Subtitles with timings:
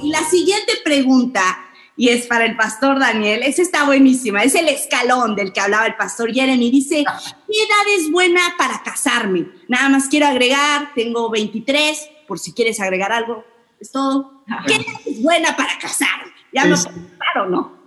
[0.00, 1.58] Y la siguiente pregunta,
[1.96, 5.86] y es para el pastor Daniel, esa está buenísima, es el escalón del que hablaba
[5.86, 6.70] el pastor Jeremy.
[6.70, 9.46] Dice, ¿qué edad es buena para casarme?
[9.68, 13.44] Nada más quiero agregar, tengo 23, por si quieres agregar algo,
[13.80, 14.42] es todo.
[14.66, 16.32] ¿Qué edad es buena para casarme?
[16.52, 16.76] ¿Ya no
[17.18, 17.84] claro, no?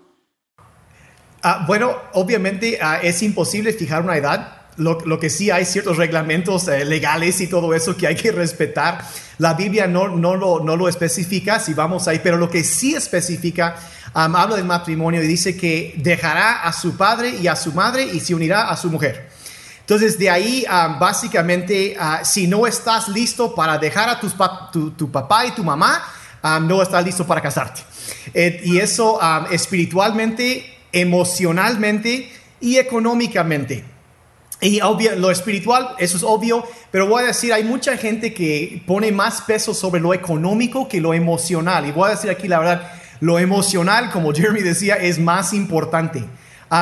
[1.42, 4.57] Ah, bueno, obviamente ah, es imposible fijar una edad.
[4.78, 8.32] Lo, lo, que sí hay ciertos reglamentos eh, legales y todo eso que hay que
[8.32, 9.04] respetar.
[9.40, 12.94] La Biblia no, no, lo, no lo especifica, si vamos ahí, pero lo que sí
[12.94, 13.76] especifica,
[14.14, 18.20] habla del matrimonio y dice que dejará a su padre y a su madre y
[18.20, 19.30] se unirá a su mujer.
[19.80, 20.66] Entonces, de ahí,
[21.00, 26.04] básicamente, ah, si no estás listo para dejar a tu, tu, papá y tu mamá,
[26.62, 27.82] no estás listo para casarte.
[28.34, 33.84] Eh, y eso espiritualmente emocionalmente y económicamente.
[34.60, 38.82] Y obvio, lo espiritual, eso es obvio, pero voy a decir, hay mucha gente que
[38.88, 41.86] pone más peso sobre lo económico que lo emocional.
[41.86, 46.26] Y voy a decir aquí la verdad, lo emocional, como Jeremy decía, es más importante.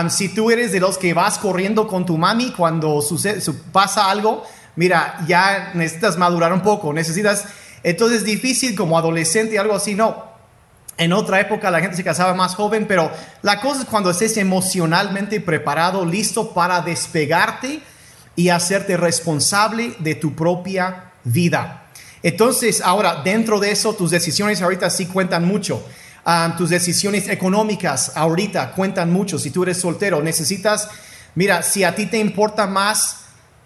[0.10, 3.42] si tú eres de los que vas corriendo con tu mami cuando sucede,
[3.74, 4.44] pasa algo,
[4.78, 7.46] mira, ya necesitas madurar un poco, necesitas,
[7.84, 10.35] entonces es difícil como adolescente, algo así, no
[10.98, 14.38] en otra época la gente se casaba más joven, pero la cosa es cuando estés
[14.38, 17.82] emocionalmente preparado, listo para despegarte
[18.36, 21.86] y hacerte responsable de tu propia vida.
[22.24, 25.86] Entonces, ahora, dentro de eso, tus decisiones ahorita sí cuentan mucho.
[26.26, 29.38] Ah, tus decisiones económicas ahorita cuentan mucho.
[29.38, 30.90] Si tú eres soltero, necesitas,
[31.36, 33.26] mira, si a ti te importa más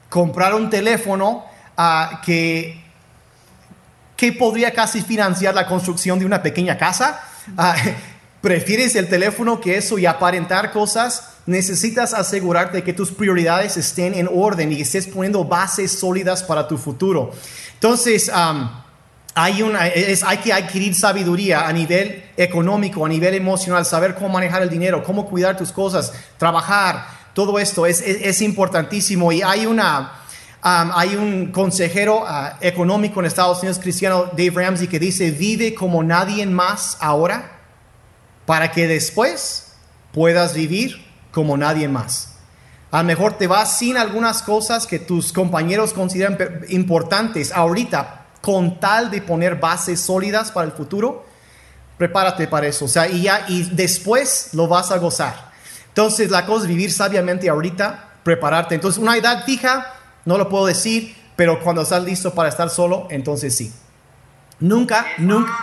[0.10, 1.46] comprar un teléfono
[1.78, 2.84] uh, que
[4.20, 7.22] que podría casi financiar la construcción de una pequeña casa.
[7.56, 7.74] Ah,
[8.42, 11.36] ¿Prefieres el teléfono que eso y aparentar cosas?
[11.46, 16.78] Necesitas asegurarte que tus prioridades estén en orden y estés poniendo bases sólidas para tu
[16.78, 17.32] futuro.
[17.76, 18.30] Entonces,
[19.36, 24.28] hay, una, es, hay que adquirir sabiduría a nivel económico, a nivel emocional, saber cómo
[24.28, 29.32] manejar el dinero, cómo cuidar tus cosas, trabajar, todo esto es, es importantísimo.
[29.32, 30.19] Y hay una,
[30.62, 36.04] hay un consejero ah, económico en Estados Unidos, cristiano Dave Ramsey, que dice, vive como
[36.04, 37.60] nadie más ahora
[38.46, 39.74] para que después
[40.12, 42.36] puedas vivir como nadie más.
[42.92, 46.38] A lo mejor te vas sin algunas cosas que tus compañeros consideran
[46.70, 51.26] importantes ahorita, con tal de poner bases sólidas para el futuro.
[51.98, 55.52] Prepárate para eso, o sea, y ya, y después lo vas a gozar.
[55.90, 58.76] Entonces, la cosa es vivir sabiamente ahorita, prepararte.
[58.76, 59.94] Entonces, una edad fija,
[60.26, 63.72] no lo puedo decir, pero cuando estás listo para estar solo, entonces sí.
[64.60, 65.54] Nunca, nunca,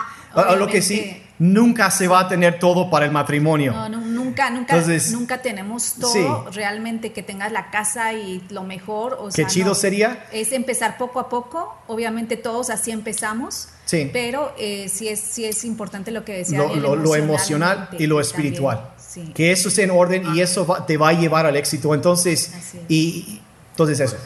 [0.56, 3.72] lo que sí, nunca se va a tener todo para el matrimonio.
[3.72, 9.18] No, nunca, nunca, nunca tenemos todo realmente que tengas la casa y lo mejor.
[9.20, 10.26] O Qué chido sería.
[10.32, 11.76] Es empezar poco a poco.
[11.86, 13.68] Obviamente todos así empezamos.
[13.84, 14.10] Sí.
[14.12, 16.58] Pero eh, sí, es, sí es importante lo que decía.
[16.58, 18.92] Lo, emocional y lo espiritual.
[19.34, 21.94] Que eso esté en orden y eso te va a llevar al éxito.
[21.94, 22.52] Entonces,
[22.88, 23.40] y,
[23.70, 24.16] entonces eso.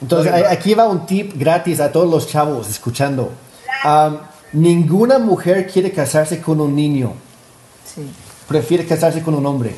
[0.00, 3.30] Entonces, aquí va un tip gratis a todos los chavos escuchando.
[4.52, 7.12] ninguna mujer quiere casarse con un niño.
[8.48, 9.74] Prefiere casarse con un hombre.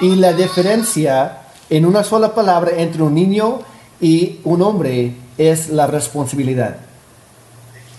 [0.00, 1.38] Y la diferencia
[1.70, 3.60] en una sola palabra entre un niño
[4.00, 6.76] y un hombre es la responsabilidad.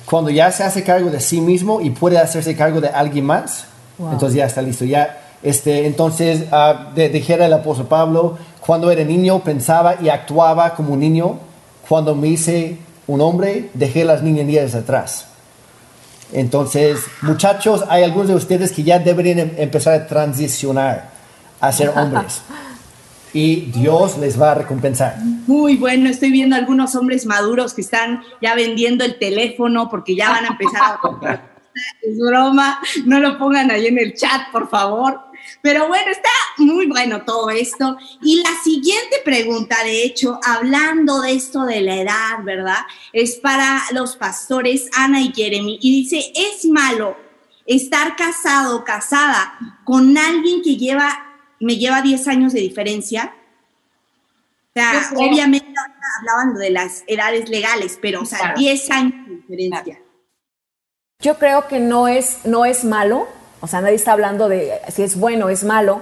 [0.06, 3.66] Cuando ya se hace cargo de sí mismo y puede hacerse cargo de alguien más,
[4.00, 4.85] entonces ya está listo.
[4.85, 10.94] Ya, este, entonces, uh, dijera el apóstol Pablo, cuando era niño pensaba y actuaba como
[10.94, 11.39] un niño.
[11.88, 15.25] Cuando me hice un hombre, dejé las niñerías atrás.
[16.33, 21.11] Entonces, muchachos, hay algunos de ustedes que ya deberían em-, empezar a transicionar
[21.61, 22.41] a ser hombres.
[23.31, 25.17] y Dios les va a recompensar.
[25.47, 30.29] Muy bueno, estoy viendo algunos hombres maduros que están ya vendiendo el teléfono porque ya
[30.29, 31.56] van a empezar a comprar.
[32.01, 35.27] Es broma, no lo pongan ahí en el chat, por favor.
[35.61, 37.97] Pero bueno, está muy bueno todo esto.
[38.21, 42.79] Y la siguiente pregunta, de hecho, hablando de esto de la edad, ¿verdad?
[43.13, 45.79] Es para los pastores Ana y Jeremy.
[45.81, 47.17] Y dice, ¿es malo
[47.65, 53.33] estar casado o casada con alguien que lleva, me lleva 10 años de diferencia?
[54.69, 55.73] O sea, obviamente
[56.19, 60.01] hablaban de las edades legales, pero, o sea, 10 años de diferencia.
[61.19, 63.25] Yo creo que no es, no es malo,
[63.59, 66.02] o sea, nadie está hablando de si es bueno o es malo,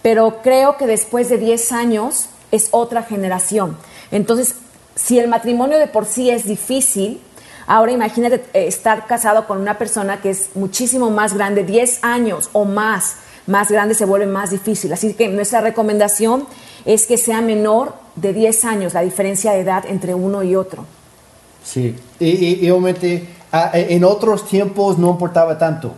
[0.00, 3.76] pero creo que después de 10 años es otra generación.
[4.10, 4.54] Entonces,
[4.94, 7.20] si el matrimonio de por sí es difícil,
[7.66, 12.48] ahora imagínate eh, estar casado con una persona que es muchísimo más grande, 10 años
[12.54, 13.16] o más,
[13.46, 14.94] más grande se vuelve más difícil.
[14.94, 16.46] Así que nuestra recomendación
[16.86, 20.86] es que sea menor de 10 años la diferencia de edad entre uno y otro.
[21.62, 23.26] Sí, y, y, obviamente
[23.72, 25.94] en otros tiempos no importaba tanto.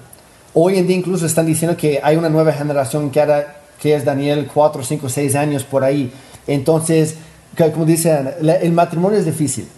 [0.52, 4.04] Hoy en día incluso están diciendo que hay una nueva generación que, ahora, que es
[4.04, 6.12] Daniel 4, 5, 6 años por ahí.
[6.46, 7.16] Entonces,
[7.56, 9.68] como dicen, el matrimonio es difícil.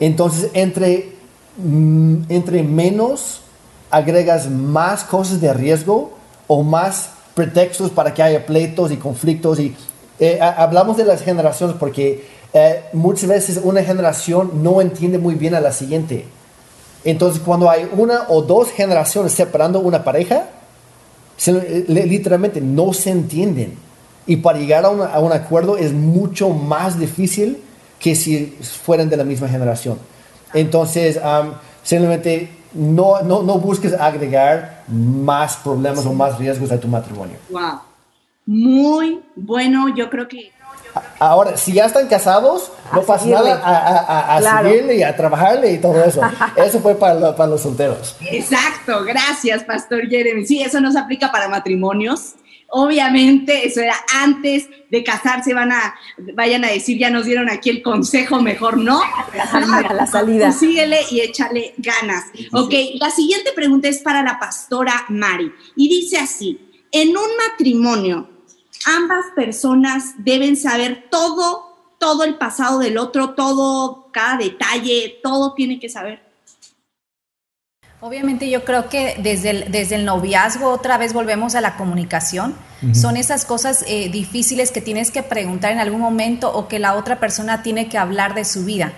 [0.00, 1.12] Entonces, entre,
[1.56, 3.40] mm, entre menos
[3.90, 6.12] agregas más cosas de riesgo
[6.46, 9.60] o más pretextos para que haya pleitos y conflictos.
[9.60, 9.74] Y
[10.18, 15.54] eh, hablamos de las generaciones porque eh, muchas veces una generación no entiende muy bien
[15.54, 16.26] a la siguiente.
[17.04, 20.46] Entonces, cuando hay una o dos generaciones separando una pareja,
[21.46, 23.76] literalmente no se entienden.
[24.26, 27.58] Y para llegar a, un acuerdo es mucho más difícil
[27.98, 28.46] que si
[28.84, 29.98] fueran de la misma generación.
[30.52, 31.18] Entonces,
[31.82, 37.36] simplemente no, no, no, busques agregar más problemas o más riesgos a tu matrimonio.
[37.50, 37.80] Wow.
[38.44, 40.52] Muy bueno, yo creo que
[41.18, 45.78] Ahora, si ya están casados, no pasa nada a, a, seguirle y a trabajarle y
[45.78, 46.20] todo eso.
[46.56, 48.16] Eso fue para, para, los solteros.
[48.20, 50.46] Exacto, gracias, Pastor Jeremy.
[50.46, 52.34] Sí, eso nos aplica para matrimonios.
[52.70, 55.94] Obviamente, eso era antes de casarse, van a,
[56.34, 59.00] vayan a decir, ya nos dieron aquí el consejo, mejor no.
[59.34, 60.52] La salida, la salida.
[60.52, 62.24] Síguele y échale ganas.
[62.52, 65.50] Ok, la siguiente pregunta es para la pastora Mari.
[65.76, 66.60] Y dice así,
[66.92, 68.28] en un matrimonio,
[68.86, 75.78] ambas personas deben saber todo, todo el pasado del otro, todo, cada detalle, todo tiene
[75.78, 76.28] que saber.
[78.00, 82.54] Obviamente yo creo que desde el, desde el noviazgo otra vez volvemos a la comunicación.
[82.92, 86.94] Son esas cosas eh, difíciles que tienes que preguntar en algún momento o que la
[86.94, 88.92] otra persona tiene que hablar de su vida.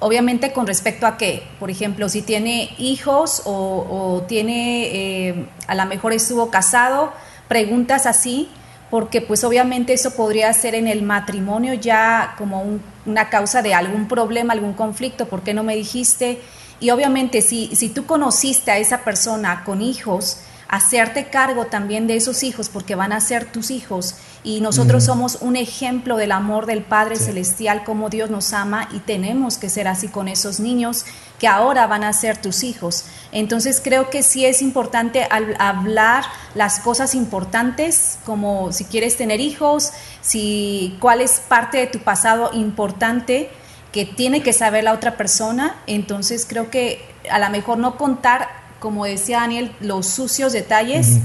[0.00, 5.86] Obviamente con respecto a que, por ejemplo, si tiene hijos o, tiene, eh, a lo
[5.86, 7.12] mejor estuvo casado,
[7.46, 8.48] preguntas así
[8.90, 14.08] porque pues obviamente eso podría ser en el matrimonio ya como una causa de algún
[14.08, 16.40] problema, algún conflicto, ¿por qué no me dijiste?
[16.80, 20.38] Y obviamente si, si tú conociste a esa persona con hijos,
[20.68, 25.38] hacerte cargo también de esos hijos porque van a ser tus hijos y nosotros somos
[25.40, 29.86] un ejemplo del amor del Padre Celestial, como Dios nos ama y tenemos que ser
[29.86, 31.04] así con esos niños
[31.38, 33.04] que ahora van a ser tus hijos.
[33.32, 35.26] Entonces creo que sí es importante
[35.58, 39.90] hablar las cosas importantes, como si quieres tener hijos,
[40.22, 43.50] si cuál es parte de tu pasado importante
[43.92, 45.76] que tiene que saber la otra persona.
[45.86, 51.18] Entonces creo que a lo mejor no contar como decía Daniel, los sucios detalles,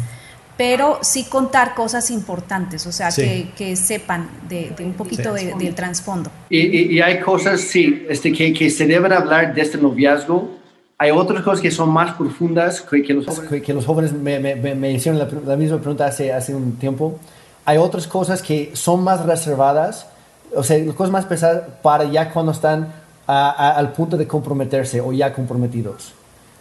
[0.58, 6.32] pero sí contar cosas importantes, o sea, que, sepan de, un poquito del trasfondo.
[6.50, 10.56] Y, hay cosas, sí, este, que, que se deben hablar de este noviazgo.
[10.98, 13.62] Hay otras cosas que son más profundas que, los jóvenes...
[13.64, 17.20] Que, los jóvenes me, me, hicieron la, misma pregunta hace, hace un tiempo.
[17.66, 20.08] Hay otras cosas que son más reservadas,
[20.56, 22.94] o sea, cosas más pesadas para ya cuando están
[23.28, 26.14] al punto de comprometerse o ya comprometidos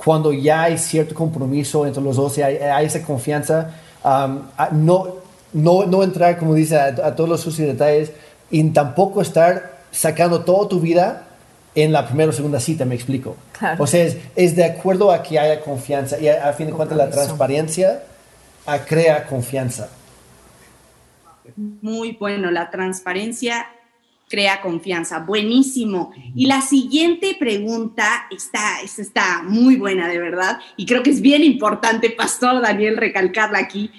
[0.04, 3.70] cuando ya hay cierto compromiso entre los dos y hay, esa confianza,
[4.04, 4.42] um,
[4.72, 5.16] no,
[5.52, 8.12] no, no, entrar, como dice, a, todos los sucios detalles
[8.50, 11.26] y tampoco estar sacando toda tu vida
[11.74, 13.36] en la primera o segunda cita, me explico.
[13.78, 14.06] O sea,
[14.36, 18.02] es, de acuerdo a que haya confianza y a, fin de cuentas la transparencia
[18.86, 19.88] crea confianza.
[21.56, 23.66] Muy bueno, la transparencia
[24.34, 25.20] crea confianza.
[25.20, 26.12] Buenísimo.
[26.34, 31.44] Y la siguiente pregunta está, está muy buena, de verdad, y creo que es bien
[31.44, 33.92] importante, Pastor Daniel, recalcarla aquí.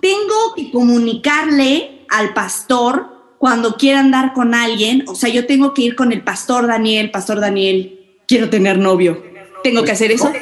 [0.00, 5.82] Tengo que comunicarle al pastor cuando quiera andar con alguien, o sea, yo tengo que
[5.82, 9.22] ir con el Pastor Daniel, Pastor Daniel, quiero tener novio.
[9.62, 10.32] ¿Tengo que hacer eso?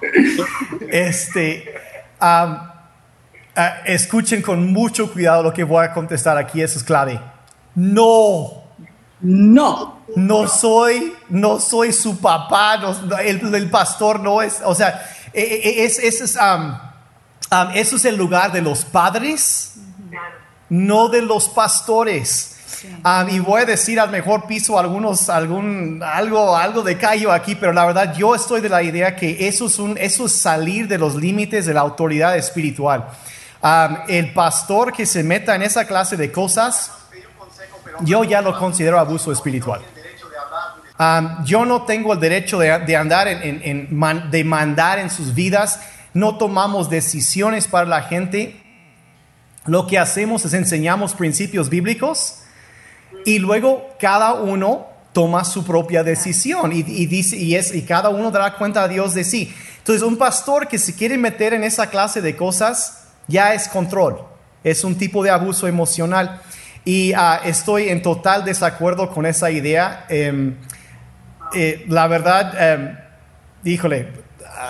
[0.90, 1.64] este,
[2.20, 2.90] ah,
[3.86, 7.20] escuchen con mucho cuidado lo que voy a contestar aquí, eso es clave
[7.74, 8.59] no.
[9.22, 10.00] No.
[10.16, 12.80] No soy, no soy su papá,
[13.22, 15.00] el, pastor no es, o sea,
[15.32, 16.72] e, e, e, es, es, um,
[17.52, 19.74] um, eso es el lugar de los padres,
[20.68, 22.56] no de los pastores.
[23.04, 27.54] Um, y voy a decir al mejor piso algunos, algún, algo, algo de callo aquí,
[27.54, 30.88] pero la verdad yo estoy de la idea que eso es, un, eso es salir
[30.88, 33.06] de los límites de la autoridad espiritual.
[34.08, 36.90] el pastor que se meta en esa clase de cosas,
[38.02, 39.80] yo ya lo considero abuso espiritual.
[41.44, 43.28] yo no tengo el derecho de, andar
[44.30, 45.80] de mandar en sus vidas.
[46.12, 48.60] No tomamos decisiones para la gente.
[49.66, 52.40] Lo que hacemos es enseñamos principios bíblicos
[53.24, 58.30] y luego cada uno toma su propia decisión y, dice, y, es, y cada uno
[58.30, 59.52] dará cuenta a Dios de sí.
[59.78, 64.22] Entonces, un pastor que se quiere meter en esa clase de cosas ya es control,
[64.62, 66.40] es un tipo de abuso emocional.
[66.84, 70.06] Y ah, estoy en total desacuerdo con esa idea.
[70.08, 70.56] Em,
[71.54, 72.96] eh, la verdad, em,
[73.64, 74.08] híjole,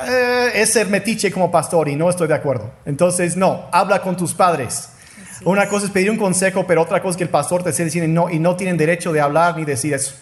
[0.09, 2.71] eh, es ser metiche como pastor y no estoy de acuerdo.
[2.85, 4.91] Entonces, no, habla con tus padres.
[5.45, 7.85] Una cosa es pedir un consejo, pero otra cosa es que el pastor te esté
[7.85, 10.15] diciendo no, y no tienen derecho de hablar ni decir eso.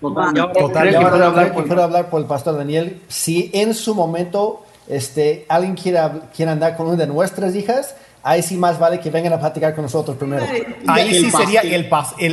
[0.00, 0.94] Total, Total.
[0.96, 3.00] hablar, hablar por el pastor Daniel.
[3.08, 6.00] Si en su momento este, alguien quiere,
[6.34, 9.74] quiere andar con una de nuestras hijas, ahí sí más vale que vengan a platicar
[9.74, 10.44] con nosotros primero.
[10.86, 11.88] Ahí sí sería el,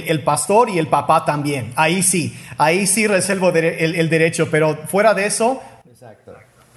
[0.08, 1.74] el, pastor y el papá también.
[1.76, 5.62] Ahí sí, ahí sí reservo el, derecho, pero fuera de eso,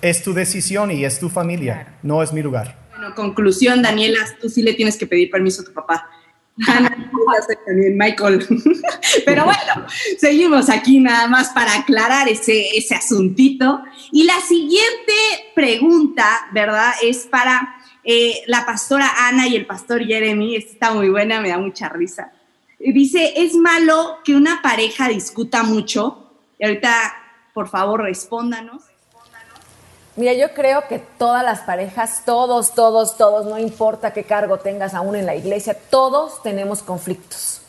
[0.02, 2.76] es tu decisión y es tu familia, no es mi lugar.
[2.90, 6.10] Bueno, conclusión, Daniela, tú sí le tienes que pedir permiso a tu papá.
[7.94, 8.46] Michael.
[9.26, 9.86] Pero bueno,
[10.18, 13.82] seguimos aquí nada más para aclarar ese, ese asuntito.
[14.12, 15.12] Y la siguiente
[15.54, 16.92] pregunta, ¿verdad?
[17.02, 17.74] Es para
[18.04, 20.56] eh, la pastora Ana y el pastor Jeremy.
[20.56, 22.32] Esta está muy buena, me da mucha risa.
[22.78, 26.30] Dice, ¿es malo que una pareja discuta mucho?
[26.58, 27.14] Y ahorita,
[27.54, 28.82] por favor, respóndanos.
[30.16, 34.94] Mira, yo creo que todas las parejas, todos, todos, todos, no importa qué cargo tengas
[34.94, 37.62] aún en la iglesia, todos tenemos conflictos.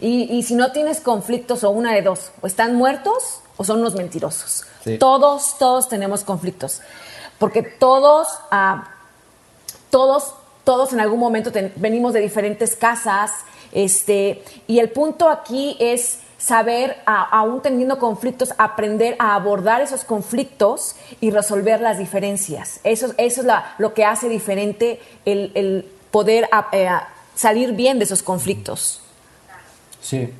[0.00, 3.96] Y, si no tienes conflictos o una de dos, o están muertos o son unos
[3.96, 4.64] mentirosos.
[4.98, 6.80] Todos, todos tenemos conflictos.
[7.38, 8.89] Porque todos, ah,
[9.90, 13.32] todos, todos en algún momento venimos de diferentes casas.
[13.72, 20.96] Este, y el punto aquí es saber, aún teniendo conflictos, aprender a abordar esos conflictos
[21.20, 22.80] y resolver las diferencias.
[22.82, 23.46] Eso, eso es
[23.78, 26.88] lo que hace diferente el, poder eh,
[27.36, 29.00] salir bien de esos conflictos.
[30.00, 30.30] Sí.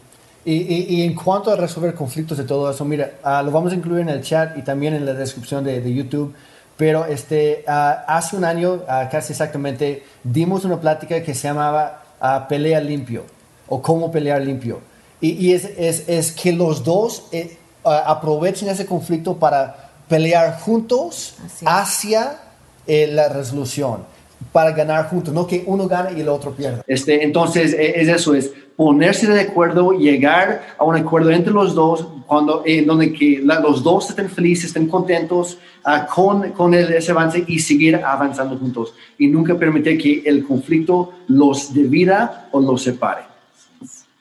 [0.45, 4.01] Y, en cuanto a resolver conflictos de todo eso, mira, ah, lo vamos a incluir
[4.01, 6.35] en el chat y también en la descripción de, YouTube.
[6.81, 12.05] Pero este, hace un año, ah, casi exactamente, dimos una plática que se llamaba
[12.49, 13.27] Pelea limpio
[13.69, 14.81] o cómo pelear limpio.
[15.21, 21.35] Y, es, es, es, que los dos eh, aprovechen ese conflicto para pelear juntos
[21.67, 22.39] hacia
[22.87, 24.07] eh, la resolución,
[24.53, 26.83] para ganar juntos, no que uno gane y el otro pierda.
[26.87, 31.75] Este, entonces, e, es eso, es ponerse de acuerdo, llegar a un acuerdo entre los
[31.75, 36.93] dos, cuando, en donde que los dos estén felices, estén contentos ah, con, con el,
[36.93, 38.95] ese avance y seguir avanzando juntos.
[39.19, 43.31] Y nunca permitir que el conflicto los divida o los separe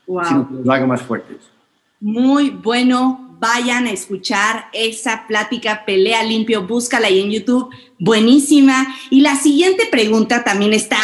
[0.10, 0.88] wow.
[0.88, 1.38] más fuertes.
[2.00, 3.29] Muy bueno.
[3.40, 8.96] Vayan a escuchar esa plática Pelea Limpio, búscala ahí en YouTube, buenísima.
[9.10, 11.00] Y la siguiente pregunta también está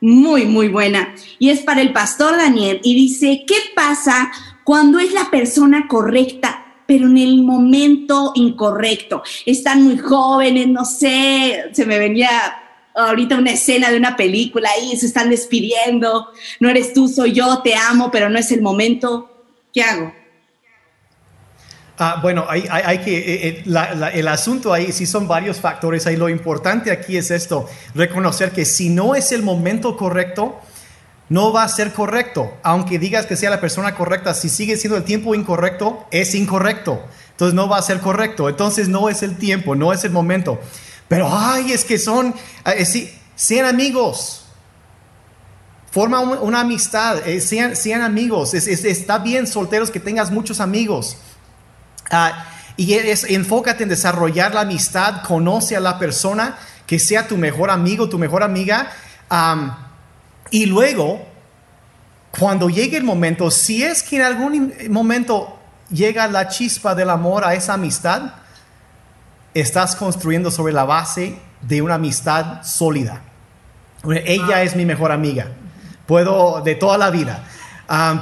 [0.00, 4.32] muy, muy buena y es para el pastor Daniel y dice, ¿qué pasa
[4.64, 9.22] cuando es la persona correcta pero en el momento incorrecto.
[9.46, 12.28] Están muy jóvenes, no sé, se me venía
[12.94, 16.28] ahorita una escena de una película y se están despidiendo,
[16.60, 20.12] no eres tú, soy yo, te amo, pero no es el momento, ¿qué hago?
[21.96, 26.28] Ah, bueno, hay, que, eh, eh, el asunto ahí, sí son varios factores ahí, lo
[26.28, 30.60] importante aquí es esto, reconocer que si no es el momento correcto,
[31.28, 34.96] no va a ser correcto, aunque digas que sea la persona correcta, si sigue siendo
[34.96, 39.36] el tiempo incorrecto, es incorrecto, entonces no va a ser correcto, entonces no es el
[39.36, 40.58] tiempo, no es el momento.
[41.08, 42.34] Pero, ay, es que son,
[42.64, 44.44] eh, sean amigos.
[45.90, 48.52] Forma una amistad, eh, sean, amigos.
[48.52, 51.18] está bien, solteros, que tengas muchos amigos.
[52.10, 52.46] Ah,
[52.76, 56.56] y es, enfócate en desarrollar la amistad, conoce a la persona,
[56.86, 58.90] que sea tu mejor amigo, tu mejor amiga.
[60.50, 61.26] y luego,
[62.38, 65.58] cuando llegue el momento, si es que en algún momento
[65.90, 68.34] llega la chispa del amor a esa amistad,
[69.54, 73.22] estás construyendo sobre la base de una amistad sólida.
[74.04, 75.46] Ella es mi mejor amiga.
[76.06, 77.44] Puedo, de toda la vida,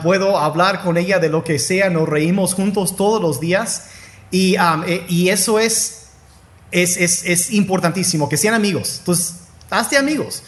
[0.02, 3.90] puedo hablar con ella de lo que sea, nos reímos juntos todos los días
[4.30, 6.02] y, eh, y eso es
[6.72, 8.96] es, es, es, importantísimo, que sean amigos.
[9.00, 9.34] Entonces,
[9.70, 10.42] hazte amigos.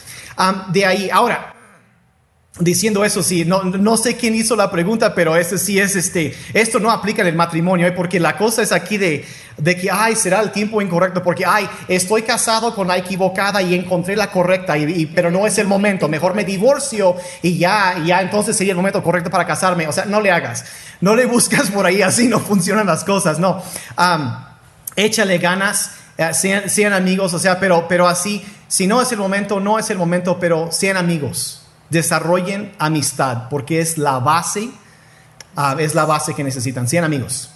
[0.72, 1.53] De ahí, ahora,
[2.60, 6.36] diciendo eso, sí, no, no sé quién hizo la pregunta, pero este sí es este,
[6.52, 7.92] esto no aplica en el matrimonio, ¿eh?
[7.92, 9.24] porque la cosa es aquí de,
[9.56, 13.74] de que, ay, será el tiempo incorrecto, porque, ay, estoy casado con la equivocada y
[13.74, 18.20] encontré la correcta, y, pero no es el momento, mejor me divorcio y ya, ya
[18.20, 20.64] entonces sería el momento correcto para casarme, o sea, no le hagas,
[21.00, 23.64] no le buscas por ahí, así no funcionan las cosas, no,
[24.94, 29.18] échale ganas, eh, sean, sean amigos, o sea, pero, pero así, si no es el
[29.18, 34.70] momento, no es el momento, pero sean amigos desarrollen amistad, porque es la base,
[35.56, 36.88] ah, es la base que necesitan.
[36.88, 37.50] 100 amigos.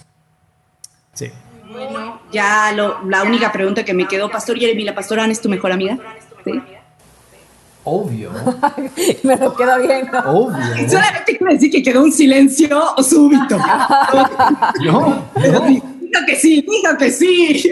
[1.15, 1.31] Sí.
[1.71, 5.49] Bueno, ya la única pregunta que me quedó, Pastor Jeremy, ¿la pastora Ana es tu
[5.49, 5.99] mejor amiga?
[6.45, 6.63] ¿Sí?
[7.85, 8.31] Obvio.
[9.23, 10.09] me lo queda bien.
[10.27, 10.89] Obvio.
[10.89, 13.59] Solamente quiero decir que quedó un silencio súbito.
[14.85, 17.71] no, Dijo que sí, dijo que sí.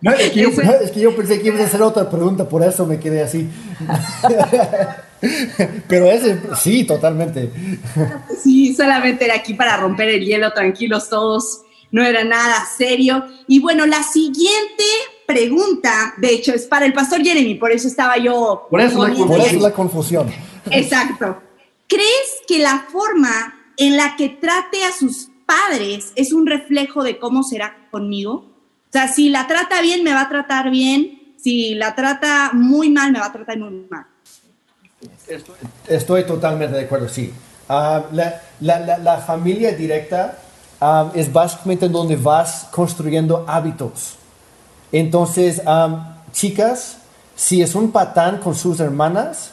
[0.00, 2.62] No, es, que yo, es que yo pensé que ibas a hacer otra pregunta, por
[2.62, 3.48] eso me quedé así.
[5.88, 7.50] Pero ese, sí, totalmente.
[8.42, 13.24] Sí, solamente era aquí para romper el hielo, tranquilos todos, no era nada serio.
[13.48, 14.84] Y bueno, la siguiente
[15.26, 18.66] pregunta, de hecho, es para el pastor Jeremy, por eso estaba yo.
[18.70, 20.30] Por eso, por eso la confusión.
[20.70, 21.42] Exacto.
[21.88, 27.18] ¿Crees que la forma en la que trate a sus padres es un reflejo de
[27.18, 28.32] cómo será conmigo?
[28.32, 31.34] O sea, si la trata bien, me va a tratar bien.
[31.36, 34.06] Si la trata muy mal, me va a tratar muy mal.
[35.88, 37.32] Estoy totalmente de acuerdo, sí.
[37.68, 38.04] Ah,
[38.60, 40.38] la, familia directa
[40.80, 44.16] ah, es básicamente donde vas construyendo hábitos.
[44.92, 46.98] Entonces, ah, chicas,
[47.34, 49.52] si es un patán con sus hermanas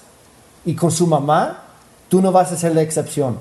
[0.64, 1.64] y con su mamá,
[2.08, 3.40] tú no vas a ser la excepción.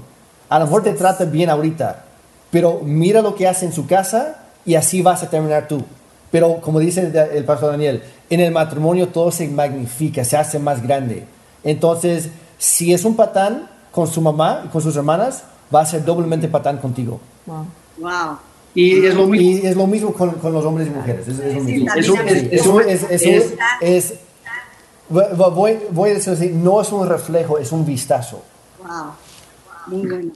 [0.49, 2.05] A lo mejor te trata bien ahorita,
[2.51, 5.85] pero mira lo que hace en su casa y así vas a terminar tú.
[6.31, 10.83] Pero como dice el pastor Daniel, en el matrimonio todo se magnifica, se hace más
[10.83, 11.27] grande.
[11.65, 16.05] Entonces, si es un patán con su mamá y con sus hermanas, va a ser
[16.05, 17.21] doblemente patán contigo.
[17.47, 17.67] Wow.
[17.99, 18.39] wow.
[18.75, 21.29] Y es lo mismo, es lo mismo con, con, los hombres y mujeres.
[21.29, 22.81] Es, es lo mismo.
[23.81, 24.15] Es,
[25.09, 28.43] voy, voy, a decir así, no es un reflejo, es un vistazo.
[28.83, 29.13] Wow.
[29.87, 30.33] Muy bueno.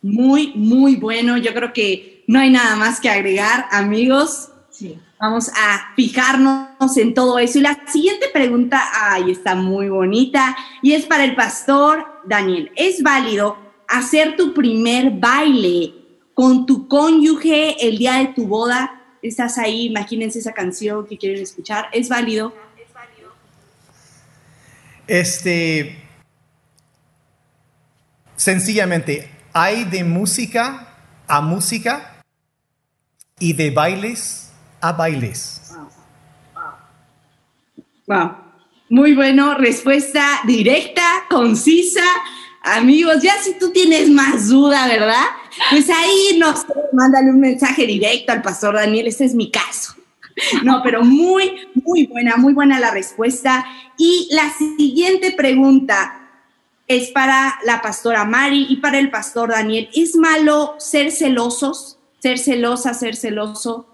[0.00, 1.36] Muy, muy bueno.
[1.36, 4.48] Yo creo que no hay nada más que agregar, amigos.
[4.70, 4.98] Sí.
[5.24, 7.58] Vamos a fijarnos en todo eso.
[7.58, 12.70] Y la siguiente pregunta, ay, está muy bonita, y es para el pastor Daniel.
[12.76, 13.56] ¿Es válido
[13.88, 15.94] hacer tu primer baile
[16.34, 19.00] con tu cónyuge el día de tu boda?
[19.22, 21.88] Estás ahí, imagínense esa canción que quieren escuchar.
[21.90, 22.52] ¿Es válido?
[25.06, 26.04] Este,
[28.36, 32.22] sencillamente, hay de música a música
[33.38, 34.43] y de bailes
[34.84, 35.62] a bailes.
[38.06, 38.36] Wow.
[38.90, 42.04] Muy bueno, respuesta directa, concisa.
[42.62, 45.24] Amigos, ya si tú tienes más duda, ¿verdad?
[45.70, 49.94] Pues ahí nos mándale un mensaje directo al pastor Daniel, este es mi caso.
[50.62, 53.64] No, pero muy, muy buena, muy buena la respuesta.
[53.96, 56.28] Y la siguiente pregunta
[56.88, 59.88] es para la pastora Mari y para el pastor Daniel.
[59.94, 61.98] ¿Es malo ser celosos?
[62.18, 63.93] Ser celosa, ser celoso.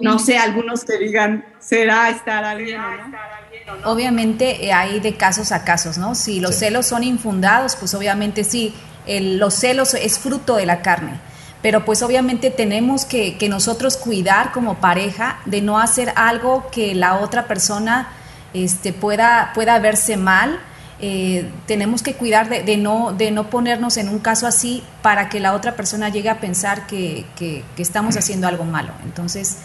[0.00, 3.90] No sé, algunos que digan, ¿será estar o no?
[3.90, 6.14] Obviamente eh, hay de casos a casos, ¿no?
[6.14, 8.74] Si los celos son infundados, pues obviamente sí,
[9.06, 11.18] los celos es fruto de la carne.
[11.62, 17.16] Pero pues obviamente tenemos que, nosotros cuidar como pareja de no hacer algo que la
[17.16, 18.08] otra persona
[18.52, 20.60] este, pueda, pueda verse mal.
[21.00, 25.40] Eh, tenemos que cuidar de, no, de no ponernos en un caso así para que
[25.40, 28.92] la otra persona llegue a pensar que, que estamos haciendo algo malo.
[29.02, 29.56] Entonces,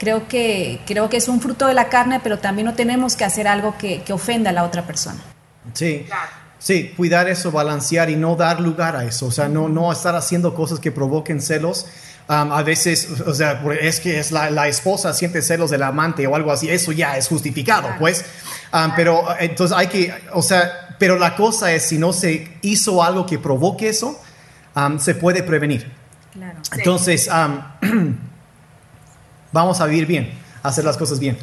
[0.00, 3.24] creo que, creo que es un fruto de la carne, pero también no tenemos que
[3.24, 5.20] hacer algo que, que ofenda a la otra persona.
[5.74, 6.06] Sí.
[6.58, 10.14] Sí, cuidar eso, balancear y no dar lugar a eso, o sea, no, no estar
[10.14, 11.86] haciendo cosas que provoquen celos.
[12.28, 16.26] Um, a veces, o sea, es que es la, la, esposa siente celos del amante
[16.26, 18.26] o algo así, eso ya es justificado, pues.
[18.74, 23.02] Um, pero entonces hay que, o sea, pero la cosa es, si no se hizo
[23.02, 24.20] algo que provoque eso,
[24.76, 25.90] um, se puede prevenir.
[26.34, 26.58] Claro.
[26.76, 27.28] Entonces,
[29.52, 30.32] vamos a vivir bien,
[30.62, 31.38] a hacer las cosas bien.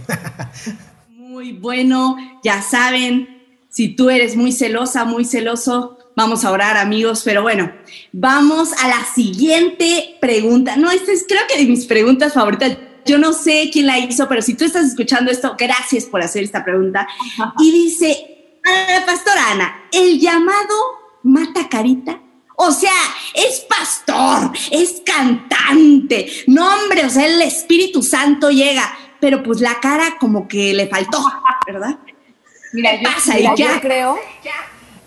[1.10, 7.22] muy bueno, ya saben, si tú eres muy celosa, muy celoso, vamos a orar amigos,
[7.24, 7.72] pero bueno,
[8.12, 10.76] vamos a la siguiente pregunta.
[10.76, 12.78] No, esta es creo que de mis preguntas favoritas.
[13.06, 16.43] Yo no sé quién la hizo, pero si tú estás escuchando esto, gracias por hacer
[16.43, 17.08] esta pregunta.
[17.60, 18.60] Y dice,
[19.06, 20.76] pastora Ana, ¿el llamado
[21.24, 22.20] mata carita?
[22.60, 22.91] O sea,
[23.36, 26.28] es pastor, es cantante.
[26.48, 30.88] No, hombre, o sea, el Espíritu Santo llega, pero pues la cara como que le
[30.88, 31.24] faltó,
[31.67, 32.00] ¿verdad?
[32.74, 34.17] Mira, yo, yo creo,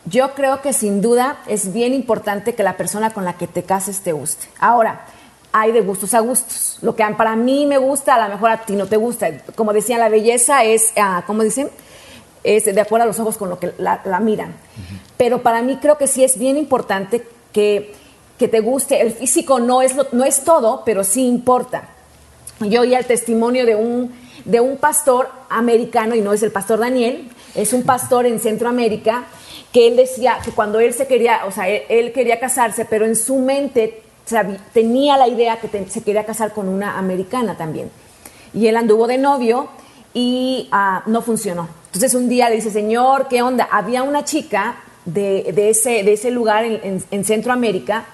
[0.05, 3.65] yo creo que sin duda es bien importante que la persona con la que te
[3.65, 4.47] cases te guste.
[4.61, 5.07] Ahora,
[5.51, 6.79] hay de gustos a gustos.
[6.83, 9.29] Lo que para mí me gusta, a lo mejor a ti no te gusta.
[9.57, 11.69] Como decían, la belleza es, uh, ¿cómo dicen?
[12.45, 14.55] Es de acuerdo a los ojos con lo que la, miran.
[15.17, 17.95] Pero para mí creo que sí es bien importante que,
[18.39, 19.01] te guste.
[19.01, 21.91] El físico no es, no es todo, pero sí importa.
[22.61, 24.13] Yo oí el testimonio de un,
[24.45, 29.25] de un pastor americano, y no es el pastor Daniel, es un pastor en Centroamérica,
[29.73, 33.17] que él decía que cuando él se quería, o sea, él, quería casarse, pero en
[33.17, 34.03] su mente
[34.73, 37.91] tenía la idea que se quería casar con una americana también.
[38.53, 39.69] Y él anduvo de novio
[40.13, 41.69] y ah, no funcionó.
[41.87, 43.69] Entonces un día le dice, Señor, ¿qué onda?
[43.71, 48.07] Había una chica de, ese, de ese, lugar en, Centroamérica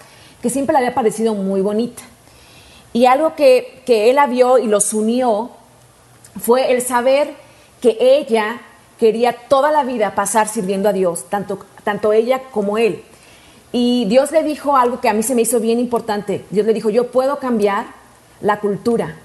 [0.43, 2.03] que siempre le había parecido muy bonita.
[2.93, 5.51] Y algo que, él la vio y los unió
[6.41, 7.35] fue el saber
[7.81, 8.61] que ella
[8.99, 13.03] quería toda la vida pasar sirviendo a Dios, tanto, tanto ella como él.
[13.73, 16.45] Y Dios le dijo algo que a mí se me hizo bien importante.
[16.51, 17.87] Dios le dijo, yo puedo cambiar
[18.41, 19.17] la cultura,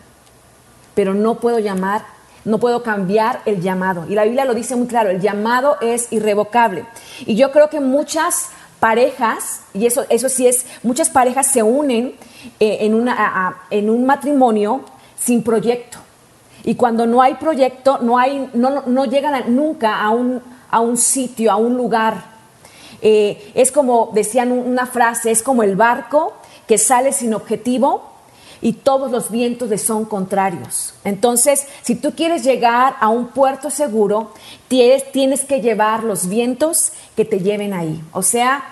[0.93, 2.03] pero no puedo llamar,
[2.45, 4.05] no puedo cambiar el llamado.
[4.09, 6.85] Y la Biblia lo dice muy claro, el llamado es irrevocable.
[7.25, 8.49] Y yo creo que muchas
[8.79, 12.15] parejas, y eso, eso sí es, muchas parejas se unen
[12.59, 14.81] eh, en, una, en un matrimonio
[15.19, 15.99] sin proyecto.
[16.63, 20.97] Y cuando no hay proyecto, no, hay, no, no llegan nunca a un, a un
[20.97, 22.31] sitio, a un lugar.
[23.01, 26.33] Eh, es como, decían una frase, es como el barco
[26.67, 28.10] que sale sin objetivo
[28.61, 30.93] y todos los vientos le son contrarios.
[31.03, 34.31] Entonces, si tú quieres llegar a un puerto seguro,
[34.67, 35.03] tienes,
[35.43, 38.01] que llevar los vientos que te lleven ahí.
[38.13, 38.63] O sea,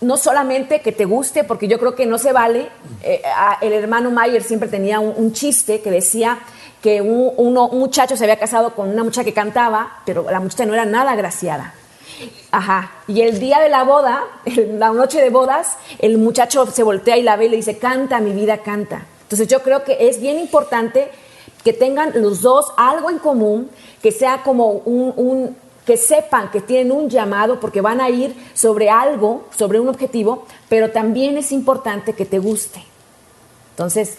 [0.00, 2.68] no solamente que te guste, porque yo creo que no se vale.
[3.02, 3.22] Eh,
[3.60, 6.38] el hermano Mayer siempre tenía un, chiste que decía
[6.82, 10.66] que un, un, muchacho se había casado con una muchacha que cantaba, pero la muchacha
[10.66, 11.74] no era nada agraciada.
[12.50, 12.90] Ajá.
[13.06, 17.22] Y el día de la boda, la noche de bodas, el muchacho se voltea y
[17.22, 19.06] la ve y le dice, canta, mi vida, canta.
[19.28, 21.10] Entonces yo creo que es bien importante
[21.62, 23.68] que tengan los dos algo en común,
[24.00, 28.88] que sea como un, que sepan que tienen un llamado porque van a ir sobre
[28.88, 32.82] algo, sobre un objetivo, pero también es importante que te guste.
[33.72, 34.16] Entonces...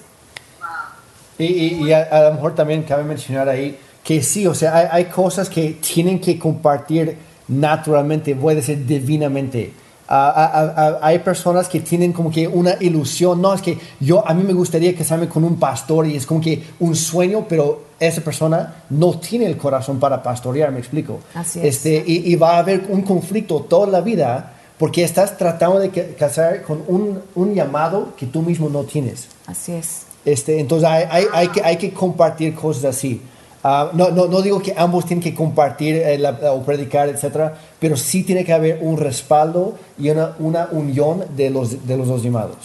[1.40, 5.50] Y, a, lo mejor también cabe mencionar ahí que sí, o sea, hay, hay cosas
[5.50, 7.18] que tienen que compartir
[7.48, 9.74] naturalmente, puede ser divinamente
[10.10, 14.54] hay personas que tienen como que una ilusión, no, es que yo, a mí me
[14.54, 19.20] gustaría casarme con un pastor y es como que un sueño, pero esa persona no
[19.20, 21.20] tiene el corazón para pastorear, me explico.
[21.36, 21.66] Así es.
[21.66, 26.64] Este, y, va a haber un conflicto toda la vida porque estás tratando de casar
[26.64, 29.28] con un, un llamado que tú mismo no tienes.
[29.46, 30.04] Así es.
[30.26, 33.22] Este, entonces hay, hay, hay, que, hay que compartir cosas así.
[33.64, 37.98] Ah, no, no, no, digo que ambos tienen que compartir eh, o predicar, etcétera, pero
[37.98, 42.24] sí tiene que haber un respaldo y una, una unión de los, de los dos
[42.24, 42.56] llamados.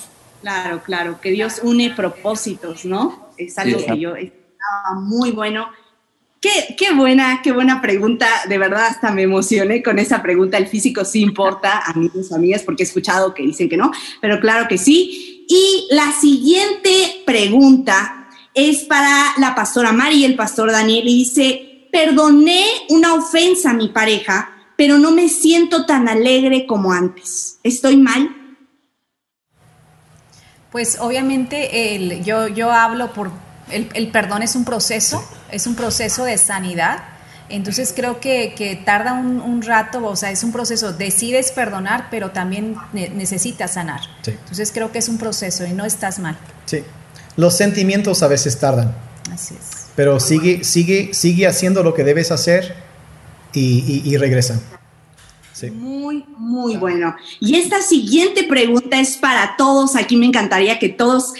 [0.40, 3.28] Claro, claro, que Dios une propósitos, ¿no?
[3.36, 5.68] Es algo que yo estaba muy bueno.
[6.40, 8.28] Qué, qué, buena, qué buena pregunta.
[8.48, 10.58] De verdad, hasta me emocioné con esa pregunta.
[10.58, 14.38] El físico sí importa, a mis amigas, porque he escuchado que dicen que no, pero
[14.38, 15.46] claro que sí.
[15.48, 18.23] Y la siguiente pregunta
[18.54, 23.74] es para la pastora Mari y el pastor Daniel y dice, perdoné una ofensa a
[23.74, 27.58] mi pareja, pero no me siento tan alegre como antes.
[27.62, 28.30] ¿Estoy mal?
[30.70, 33.30] Pues obviamente yo, yo hablo por,
[33.70, 37.04] el, perdón es un proceso, es un proceso de sanidad.
[37.48, 42.30] Entonces creo que, tarda un, un, rato, o sea, es un proceso, decides perdonar, pero
[42.30, 44.00] también necesitas sanar.
[44.26, 46.36] Entonces creo que es un proceso y no estás mal.
[46.64, 46.82] Sí,
[47.36, 48.94] los sentimientos a veces tardan.
[49.32, 49.86] Así es.
[49.96, 52.74] Pero sigue, sigue, sigue haciendo lo que debes hacer
[53.52, 54.60] y, y, regresan.
[55.72, 57.14] Muy, muy bueno.
[57.40, 59.94] Y esta siguiente pregunta es para todos.
[59.94, 61.32] Aquí me encantaría que todos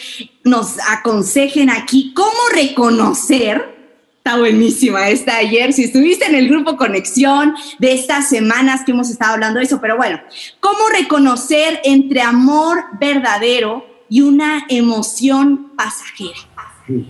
[0.45, 3.75] nos aconsejen aquí cómo reconocer.
[4.19, 5.73] Está buenísima esta ayer.
[5.73, 9.81] Si estuviste en el grupo Conexión de estas semanas que hemos estado hablando de eso,
[9.81, 10.21] pero bueno,
[10.61, 16.39] ¿cómo reconocer entre amor verdadero y una emoción pasajera.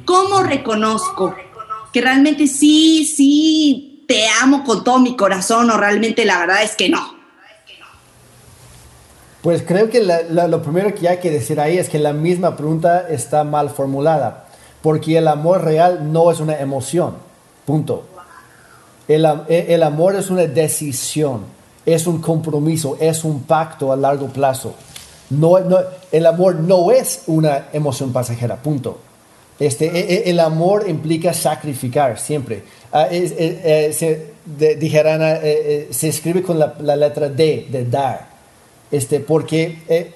[0.04, 1.34] ¿Cómo reconozco
[1.92, 6.76] que realmente sí, sí te amo con todo mi corazón o realmente la verdad es
[6.76, 7.14] que no?
[9.42, 13.06] Pues creo que lo primero que hay que decir ahí es que la misma pregunta
[13.10, 14.46] está mal formulada,
[14.80, 17.16] porque el amor real no es una emoción,
[17.66, 18.06] punto.
[19.06, 21.42] El, el amor es una decisión,
[21.84, 24.74] es un compromiso, es un pacto a largo plazo.
[25.38, 25.58] No,
[26.12, 28.98] el amor no es una emoción pasajera, punto.
[29.58, 32.62] Este, e, e, el amor implica sacrificar siempre.
[32.92, 34.34] Ah, eh, se,
[34.76, 38.28] dijeran, eh, eh, se escribe con la, letra D, de dar.
[38.90, 40.12] Este, porque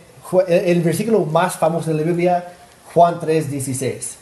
[0.48, 2.52] el versículo más famoso de la Biblia,
[2.92, 4.16] Juan 3, 16.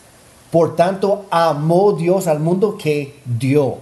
[0.51, 3.79] Por tanto, amó Dios al mundo que dio.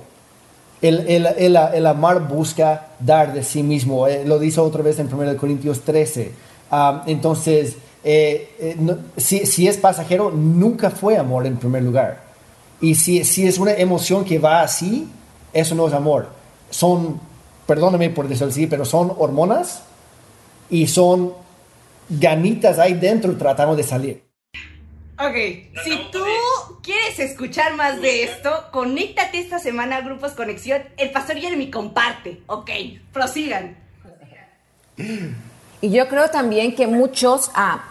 [0.81, 4.07] El, el, el, el amar busca dar de sí mismo.
[4.25, 6.33] lo dice otra vez en 1 Corintios 13
[7.07, 12.23] entonces, eh, eh, si, es pasajero, nunca fue amor en primer lugar.
[12.81, 15.09] Y si, si es una emoción que va así,
[15.53, 16.29] eso no es amor.
[16.71, 17.21] Son,
[17.67, 19.83] perdóname por decirlo así, pero son hormonas
[20.69, 21.33] y son
[22.09, 24.25] ganitas ahí dentro tratando de salir.
[25.17, 25.37] Ok,
[25.85, 26.25] si tú
[26.83, 30.83] quieres escuchar más de esto, conéctate esta semana a Grupos Conexión.
[30.97, 32.43] El pastor Jeremy comparte.
[32.47, 32.71] Ok,
[33.13, 33.77] prosigan.
[35.85, 37.85] Y yo creo también que muchos, ah,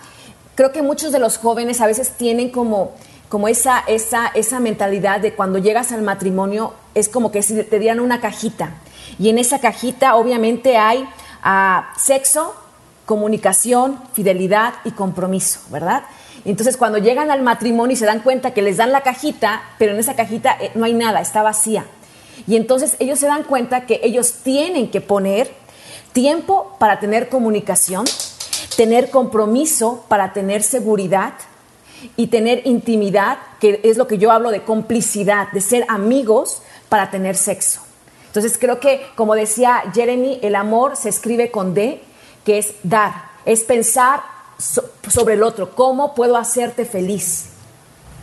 [0.56, 2.94] creo que muchos de los jóvenes a veces tienen como
[3.30, 7.80] como esa, esa, esa mentalidad de cuando llegas al matrimonio, es como que si te
[7.80, 8.76] dieran una cajita.
[9.20, 11.08] Y en esa cajita obviamente hay
[11.44, 12.56] ah, sexo,
[13.06, 16.04] comunicación, fidelidad y compromiso, ¿verdad?
[16.46, 19.94] Entonces cuando llegan al matrimonio y se dan cuenta que les dan la cajita, pero
[19.94, 21.86] en esa cajita eh, no hay nada, está vacía.
[22.48, 25.63] Y entonces ellos se dan cuenta que ellos tienen que poner
[26.14, 28.06] tiempo para tener comunicación,
[28.78, 31.34] tener compromiso para tener seguridad
[32.16, 37.10] y tener intimidad, que es lo que yo hablo de complicidad, de ser amigos para
[37.10, 37.82] tener sexo.
[38.28, 42.02] Entonces creo que, como decía Jeremy, el amor se escribe con D,
[42.46, 44.22] que es dar, es pensar
[44.58, 47.50] sobre el otro, cómo puedo hacerte feliz.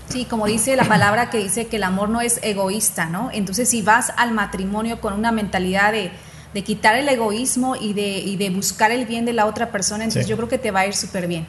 [0.08, 3.30] Sí, como dice la palabra que dice que el amor no es egoísta, ¿no?
[3.32, 6.10] Entonces si vas al matrimonio con una mentalidad de,
[6.52, 10.36] quitar el egoísmo y de, de, buscar el bien de la otra persona, entonces yo
[10.36, 11.46] creo que te va a ir súper bien.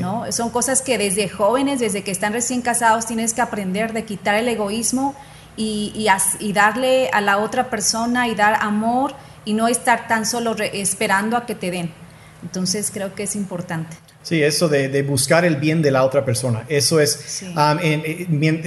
[0.00, 0.30] ¿no?
[0.32, 4.34] Son cosas que desde jóvenes, desde que están recién casados, tienes que aprender de quitar
[4.34, 5.14] el egoísmo
[5.56, 6.08] y,
[6.40, 11.36] y, darle a la otra persona y dar amor y no estar tan solo esperando
[11.36, 11.92] a que te den.
[12.42, 13.96] Entonces creo que es importante.
[14.24, 16.64] Sí, eso de, buscar el bien de la otra persona.
[16.68, 17.78] Eso es, um,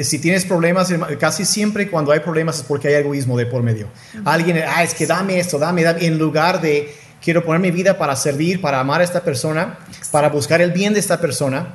[0.04, 3.88] si tienes problemas, casi siempre cuando hay problemas es porque hay egoísmo de por medio.
[4.24, 6.94] Alguien, ah, es que dame esto, dame, dame, en lugar de
[7.24, 9.80] quiero poner mi vida para servir, para amar a esta persona,
[10.12, 11.74] para buscar el bien de esta persona.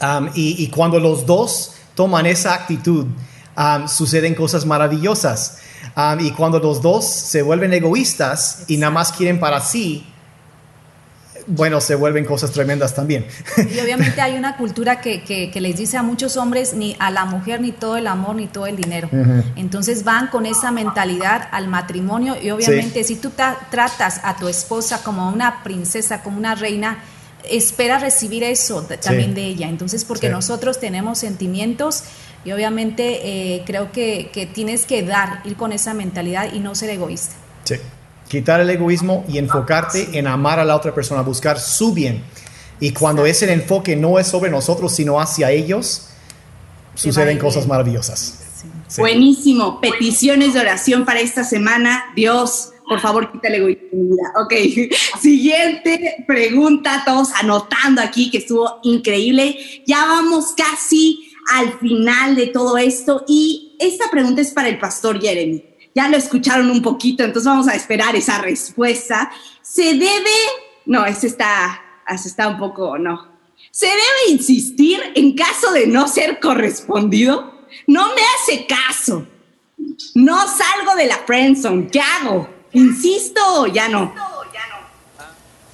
[0.00, 3.06] Um, y, cuando los dos toman esa actitud,
[3.54, 5.58] um, suceden cosas maravillosas.
[6.20, 10.06] y cuando los dos se vuelven egoístas y nada más quieren para sí,
[11.46, 13.26] bueno, se vuelven cosas tremendas también.
[13.56, 17.24] Y obviamente hay una cultura que, que, les dice a muchos hombres, ni a la
[17.24, 19.08] mujer ni todo el amor ni todo el dinero.
[19.56, 23.30] Entonces van con esa mentalidad al matrimonio y obviamente si tú
[23.70, 26.98] tratas a tu esposa como una princesa, como una reina,
[27.48, 29.68] espera recibir eso también de ella.
[29.68, 32.04] Entonces, porque nosotros tenemos sentimientos
[32.44, 36.74] y obviamente eh, creo que, que tienes que dar, ir con esa mentalidad y no
[36.74, 37.34] ser egoísta.
[37.64, 37.76] Sí
[38.28, 42.22] quitar el egoísmo y enfocarte en amar a la otra persona, buscar su bien.
[42.80, 46.08] Y cuando ese enfoque no es sobre nosotros, sino hacia ellos,
[46.94, 48.40] suceden cosas maravillosas.
[48.98, 49.80] Buenísimo.
[49.80, 52.04] Peticiones de oración para esta semana.
[52.14, 54.54] Dios, por favor, quita el egoísmo Ok,
[55.20, 59.56] siguiente pregunta, todos anotando aquí que estuvo increíble.
[59.86, 65.20] Ya vamos casi al final de todo esto y esta pregunta es para el pastor
[65.20, 69.30] Jeremy ya lo escucharon un poquito, entonces vamos a esperar esa respuesta.
[69.62, 70.30] Se debe,
[70.86, 73.28] no, ese está, ese está un poco, no.
[73.70, 77.52] ¿Se debe insistir en caso de no ser correspondido?
[77.86, 79.26] No me hace caso.
[80.14, 81.88] No salgo de la friendzone.
[81.88, 82.48] ¿Qué hago?
[82.72, 84.12] ¿Insisto ya no?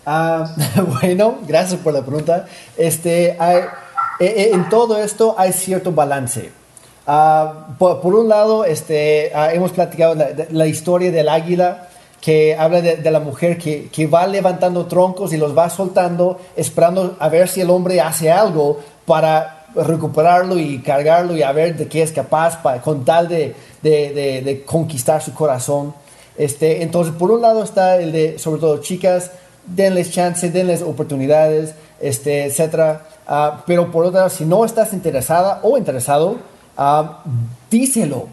[0.06, 0.54] Ah,
[1.00, 2.46] bueno, gracias por la pregunta.
[2.76, 3.68] Este, eh,
[4.18, 6.52] eh, en todo esto hay cierto balance.
[7.06, 10.16] Ah, por, un lado, este, ah, hemos platicado
[10.50, 11.88] la, historia del águila
[12.20, 17.16] que habla de, la mujer que, que, va levantando troncos y los va soltando, esperando
[17.18, 21.88] a ver si el hombre hace algo para recuperarlo y cargarlo y a ver de
[21.88, 25.94] qué es capaz para, con tal de, de, de, conquistar su corazón.
[26.36, 29.30] Este, entonces, por un lado está el de, sobre todo, chicas,
[29.66, 33.00] denles chance, denles oportunidades, este, etc.
[33.26, 36.36] Ah, pero por otro lado, si no estás interesada o interesado,
[36.82, 37.22] Ah,
[37.70, 38.26] díselo.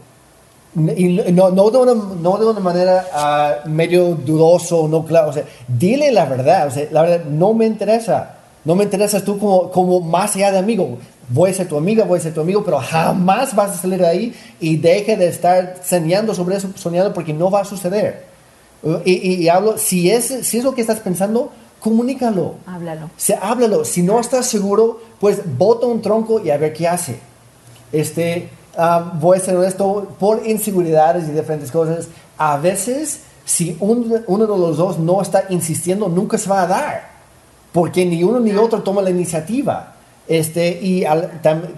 [0.96, 5.32] Y no, no, de una, no de una manera uh, medio dudoso, no claro.
[5.32, 6.68] O sea, dile la verdad.
[6.68, 8.36] O sea, la verdad, no me interesa.
[8.64, 10.98] No me interesas tú como, como más allá de amigo.
[11.28, 14.00] Voy a ser tu amiga, voy a ser tu amigo, pero jamás vas a salir
[14.00, 18.28] de ahí y deje de estar soñando sobre eso, soñando porque no va a suceder.
[19.04, 22.56] Y, y, hablo, si es, si es lo que estás pensando, comunícalo.
[22.66, 23.10] Háblalo.
[23.18, 23.84] Se, háblalo.
[23.84, 27.20] Si no estás seguro, pues bota un tronco y a ver qué hace.
[27.92, 34.46] Este, ah, voy a ser honesto, por inseguridades y diferentes cosas, a veces si uno
[34.46, 37.10] de los dos no está insistiendo, nunca se va a dar,
[37.72, 39.94] porque ni uno ni otro toma la iniciativa.
[40.28, 41.06] Este, y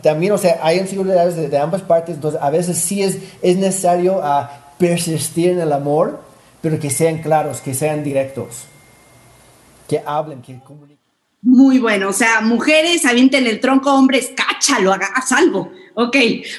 [0.01, 4.17] también, o sea, hay inseguridades de, ambas partes, entonces a veces sí es, es necesario
[4.17, 4.47] uh,
[4.79, 6.21] persistir en el amor,
[6.59, 8.63] pero que sean claros, que sean directos,
[9.87, 10.98] que hablen, que comuniquen.
[11.41, 15.71] Muy bueno, o sea, mujeres avienten el tronco, hombres, cáchalo, haga algo.
[15.93, 16.15] Ok,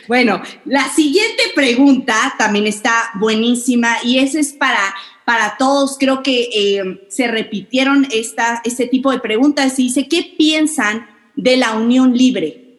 [0.08, 4.94] bueno, la siguiente pregunta también está buenísima y esa es para,
[5.26, 5.96] para todos.
[5.98, 11.58] Creo que eh, se repitieron esta, este tipo de preguntas y dice, ¿qué piensan de
[11.58, 12.78] la unión libre?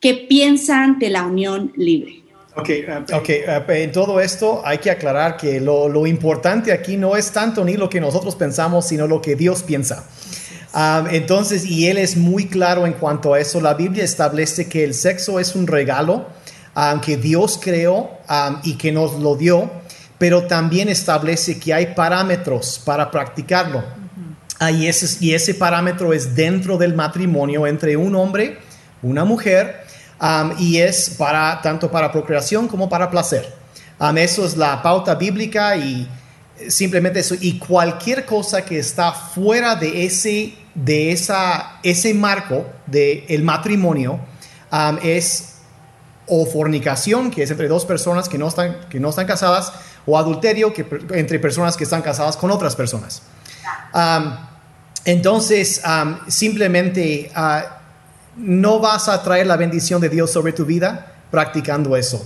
[0.00, 2.22] ¿Qué piensan de la unión libre?
[2.56, 3.42] Ok, uh, okay.
[3.42, 7.64] Uh, en todo esto hay que aclarar que lo, lo, importante aquí no es tanto
[7.64, 10.08] ni lo que nosotros pensamos, sino lo que Dios piensa.
[10.72, 13.60] Um, entonces, y él es muy claro en cuanto a eso.
[13.60, 16.28] La Biblia establece que el sexo es un regalo
[16.76, 19.70] um, que Dios creó um, y que nos lo dio,
[20.18, 23.82] pero también establece que hay parámetros para practicarlo.
[24.60, 28.58] Ah, y, ese, y ese parámetro es dentro del matrimonio entre un hombre,
[29.02, 29.84] una mujer,
[30.58, 33.50] y es para tanto para procreación como para placer.
[34.16, 36.06] eso es la pauta bíblica y
[36.68, 37.34] simplemente eso.
[37.40, 44.20] Y cualquier cosa que está fuera de ese, de esa, ese marco del el matrimonio
[45.02, 45.56] es
[46.26, 49.72] o fornicación, que es entre dos personas que no están, que no están casadas,
[50.06, 53.22] o adulterio, que entre personas que están casadas con otras personas.
[55.04, 55.82] entonces,
[56.28, 57.80] simplemente ah,
[58.36, 62.24] no vas a traer la bendición de Dios sobre tu vida practicando eso.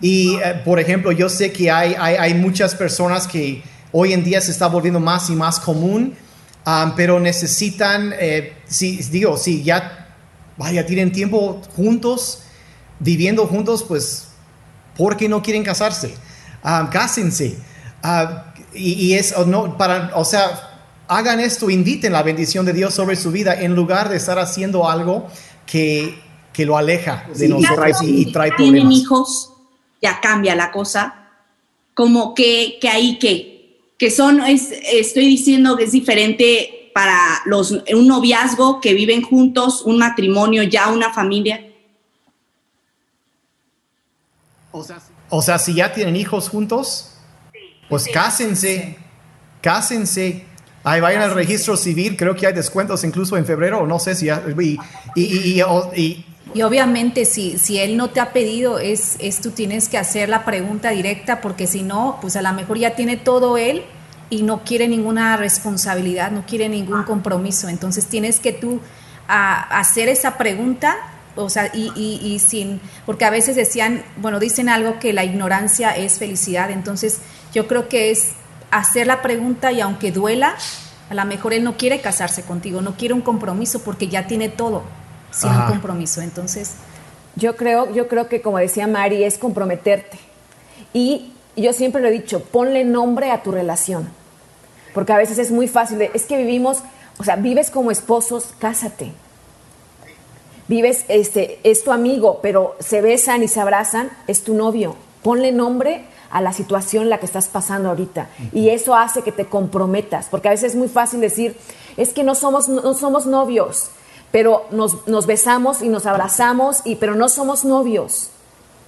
[0.00, 4.40] Y, eh, por ejemplo, yo sé que hay, hay, muchas personas que hoy en día
[4.40, 6.14] se está volviendo más y más común,
[6.96, 10.14] pero necesitan, eh, si, digo, si ya,
[10.56, 12.42] vaya, tienen tiempo juntos,
[12.98, 14.28] viviendo juntos, pues,
[14.96, 16.14] ¿por qué no quieren casarse?
[16.90, 17.58] cásense.
[18.02, 20.74] Ah, y, es, no, para, o sea,
[21.08, 24.88] hagan esto, inviten la bendición de Dios sobre su vida en lugar de estar haciendo
[24.88, 25.28] algo
[25.66, 26.18] que,
[26.52, 28.74] que lo aleja de nosotros y, trae problemas.
[28.74, 29.52] Tienen hijos,
[30.00, 31.28] ya cambia la cosa.
[31.94, 33.53] Como que, que ahí que,
[33.98, 39.82] que son, es, estoy diciendo que es diferente para los, un noviazgo que viven juntos,
[39.82, 41.66] un matrimonio, ya una familia.
[45.28, 47.16] O sea, si ya tienen hijos juntos,
[47.88, 48.96] pues cásense,
[49.60, 50.46] cásense.
[50.82, 54.28] Ahí vayan al registro civil, creo que hay descuentos incluso en febrero, no sé si...
[54.28, 54.78] Y,
[55.14, 55.62] y, y,
[55.96, 56.26] y
[56.62, 60.44] obviamente si, si él no te ha pedido, es, es tú tienes que hacer la
[60.44, 63.82] pregunta directa, porque si no, pues a lo mejor ya tiene todo él
[64.30, 67.68] y no quiere ninguna responsabilidad, no quiere ningún compromiso.
[67.68, 68.80] Entonces tienes que tú
[69.26, 70.96] a, hacer esa pregunta
[71.36, 75.90] o sea, y, y, sin, porque a veces decían, bueno, dicen algo que la ignorancia
[75.90, 77.18] es felicidad, entonces
[77.52, 78.34] yo creo que es
[78.70, 80.54] hacer la pregunta y aunque duela,
[81.10, 84.48] a lo mejor él no quiere casarse contigo, no quiere un compromiso porque ya tiene
[84.48, 84.84] todo
[85.34, 86.72] sin un compromiso, entonces...
[87.36, 90.20] Yo creo, yo creo que como decía Mari, es comprometerte.
[90.92, 94.08] Y yo siempre lo he dicho, ponle nombre a tu relación.
[94.94, 96.84] Porque a veces es muy fácil, es que vivimos,
[97.18, 99.12] o sea, vives como esposos, cásate
[100.68, 104.96] vives, este, es tu amigo, pero se besan y se abrazan, es tu novio.
[105.22, 108.28] Ponle nombre a la situación en la que estás pasando ahorita.
[108.52, 111.56] Y eso hace que te comprometas, porque a veces es muy fácil decir,
[111.96, 113.90] es que no somos, no somos novios,
[114.34, 118.30] pero nos, besamos y nos abrazamos, y, pero no somos novios.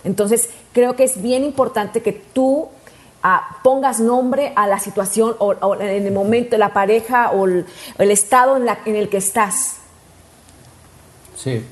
[0.03, 2.67] Entonces, creo que es bien importante que tú
[3.23, 7.65] ah, pongas nombre a la situación o, en el momento, la pareja o el,
[8.11, 9.77] estado en el que estás.
[11.37, 11.63] Sí.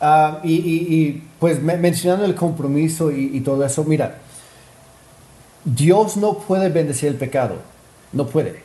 [0.00, 4.18] Ah, y, pues mencionando el compromiso y, todo eso, mira,
[5.64, 7.54] Dios no puede bendecir el pecado,
[8.12, 8.64] no puede.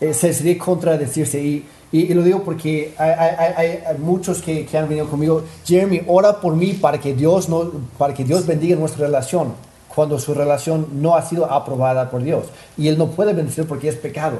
[0.00, 1.64] Eh, se sería contradecirse y,
[1.98, 6.72] y, lo digo porque hay, muchos que, que, han venido conmigo, Jeremy, ora por mí
[6.72, 9.52] para que Dios, no, para que Dios bendiga nuestra relación
[9.94, 12.46] cuando su relación no ha sido aprobada por Dios.
[12.76, 14.38] Y Él no puede bendecir porque es pecado.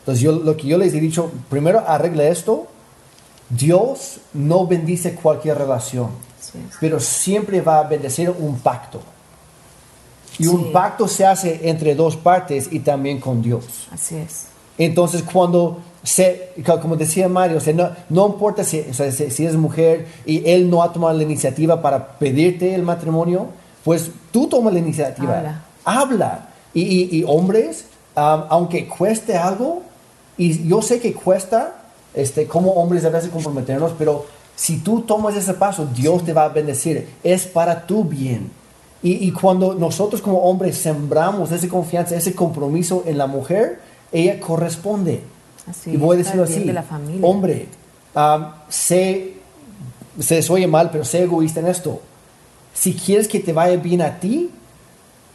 [0.00, 2.68] Entonces yo, lo que yo les he dicho, primero arregle esto
[3.50, 6.10] Dios no bendice cualquier relación,
[6.80, 9.00] pero siempre va a bendecir un pacto.
[10.38, 13.88] Y un pacto se hace entre dos partes y también con Dios.
[13.92, 14.46] Así es.
[14.78, 16.50] Entonces, cuando se,
[16.82, 17.58] como decía Mario,
[18.10, 22.82] no, importa si, es mujer y él no ha tomado la iniciativa para pedirte el
[22.82, 23.48] matrimonio,
[23.84, 25.62] pues tú toma la iniciativa.
[25.84, 26.48] Habla.
[26.74, 29.82] Y, hombres, aunque cueste algo,
[30.36, 31.82] y yo sé que cuesta,
[32.12, 36.48] este, como hombres debes comprometernos, pero si tú tomas ese paso, Dios te va a
[36.48, 37.08] bendecir.
[37.22, 38.50] Es para tu bien.
[39.06, 43.78] Y, cuando nosotros como hombres sembramos esa confianza, ese compromiso en la mujer,
[44.14, 45.22] ella corresponde.
[45.68, 46.70] Así, y voy a decirlo así,
[47.22, 47.68] hombre,
[48.14, 49.34] um, sé,
[50.18, 52.00] se oye mal, pero sé egoísta en esto.
[52.72, 54.50] Si quieres que te vaya bien a ti,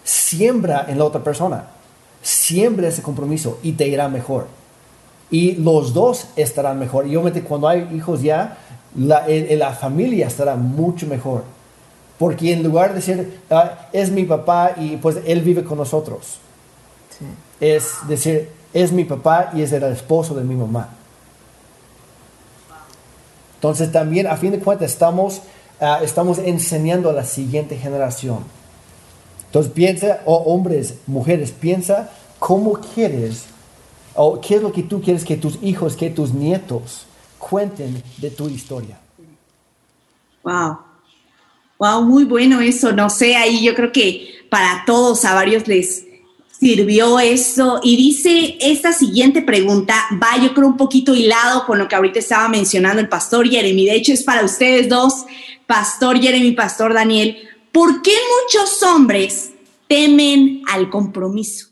[0.04, 1.68] siembra en la otra persona.
[2.22, 4.48] Siembra ese compromiso y te irá mejor
[5.32, 7.08] y los dos estarán mejor.
[7.08, 8.58] Y obviamente cuando hay hijos ya,
[8.96, 11.44] la, la familia estará mucho mejor.
[12.18, 16.40] Porque en lugar de decir, ah, es mi papá y pues él vive con nosotros,
[17.62, 20.90] es decir, es mi papá y es el esposo de mi mamá.
[23.56, 25.42] Entonces también a fin de cuentas estamos,
[25.82, 28.40] ah, estamos enseñando a la siguiente generación.
[29.46, 32.10] Entonces piensa, o hombres, mujeres, piensa
[32.40, 33.46] cómo quieres
[34.22, 37.06] ¿O qué es lo que tú quieres que tus hijos, que tus nietos
[37.38, 39.00] cuenten de tu historia?
[40.44, 40.80] Wow.
[41.78, 42.92] Wow, muy bueno eso.
[42.92, 46.06] No sé, ahí yo creo que para todos, a varios les
[46.60, 47.80] sirvió eso.
[47.84, 52.20] Y dice esta siguiente pregunta, va yo creo un poquito hilado con lo que ahorita
[52.20, 53.86] estaba mencionando el pastor Jeremy.
[53.86, 55.26] De hecho, es para ustedes dos,
[55.66, 57.38] pastor Jeremy, pastor Daniel.
[57.72, 59.52] ¿Por qué muchos hombres
[59.88, 61.68] temen al compromiso?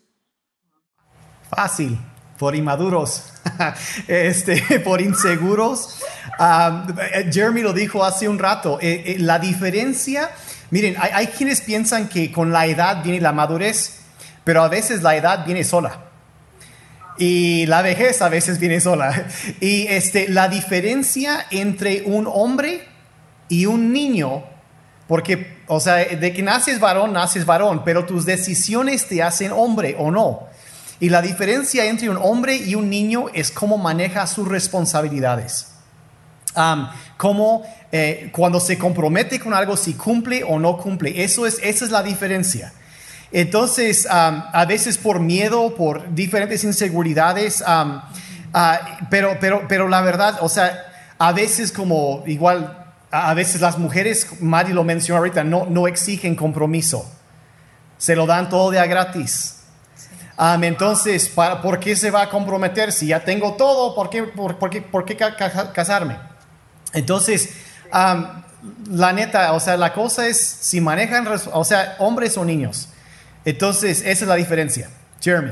[1.50, 1.98] Fácil,
[2.38, 3.24] por inmaduros,
[4.08, 6.00] este, por inseguros.
[7.32, 10.30] Jeremy lo dijo hace un rato, eh, eh, la diferencia,
[10.70, 13.97] miren, hay, hay, quienes piensan que con la edad viene la madurez,
[14.48, 16.06] pero a veces la edad viene sola.
[17.18, 19.28] Y la vejez a veces viene sola.
[19.60, 22.88] Y este, la diferencia entre un hombre
[23.50, 24.46] y un niño,
[25.06, 29.98] porque, o sea, de que naces varón, naces varón, pero tus decisiones te hacen hombre
[30.00, 30.48] o no.
[31.02, 35.74] Y la diferencia entre un hombre y un niño es cómo maneja sus responsabilidades.
[36.56, 36.88] Um,
[37.18, 41.22] cómo eh, cuando se compromete con algo, si cumple o no cumple.
[41.22, 42.72] Eso es, esa es la diferencia.
[43.32, 50.02] Entonces, um, a veces por miedo, por diferentes inseguridades, um, uh, pero, pero, pero la
[50.02, 50.86] verdad, o sea,
[51.18, 56.36] a veces como igual, a veces las mujeres, Mari lo mencionó ahorita, no, no exigen
[56.36, 57.10] compromiso.
[57.98, 59.56] Se lo dan todo de a gratis.
[60.40, 62.92] Um, entonces, ¿para, ¿por qué se va a comprometer?
[62.92, 66.18] Si ya tengo todo, ¿por qué, por, por qué, por qué casarme?
[66.94, 67.50] Entonces,
[67.92, 68.26] um,
[68.92, 72.90] la neta, o sea, la cosa es si manejan, o sea, hombres o niños.
[73.48, 74.90] Entonces, esa es la diferencia.
[75.22, 75.52] Jeremy.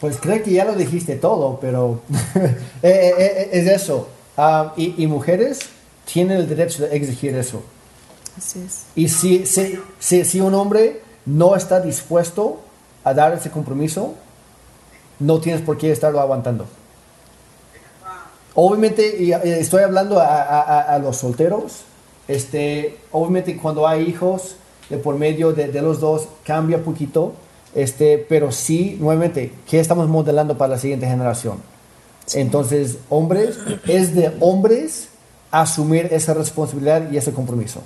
[0.00, 2.00] Pues creo que ya lo dijiste todo, pero
[2.36, 2.48] eh,
[2.82, 4.08] eh, eh, es eso.
[4.36, 5.58] Um, y, y, mujeres
[6.04, 7.64] tienen el derecho de exigir eso.
[8.38, 8.84] Así es.
[8.94, 12.60] Y si, si, si, si un hombre no está dispuesto
[13.02, 14.14] a dar ese compromiso,
[15.18, 16.66] no tienes por qué estarlo aguantando.
[18.54, 21.80] Obviamente, estoy hablando a, a, a, los solteros,
[22.28, 24.54] este, obviamente cuando hay hijos
[24.90, 27.32] de por medio de, de, los dos cambia un poquito,
[27.74, 31.58] este, pero sí, nuevamente, ¿qué estamos modelando para la siguiente generación?
[32.26, 32.40] Sí.
[32.40, 35.08] Entonces, hombres, es de hombres
[35.50, 37.82] asumir esa responsabilidad y ese compromiso.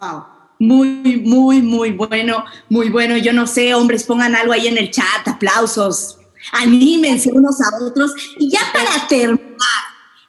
[0.00, 0.24] Wow.
[0.58, 3.16] Muy, muy, muy bueno, muy bueno.
[3.16, 6.18] Yo no sé, hombres, pongan algo ahí en el chat, aplausos,
[6.52, 8.14] anímense unos a otros.
[8.38, 9.46] Y ya para terminar,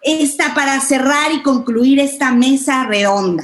[0.01, 3.43] esta, para cerrar y concluir esta mesa redonda,